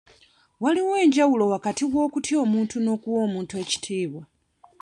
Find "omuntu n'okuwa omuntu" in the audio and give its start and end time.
2.45-3.53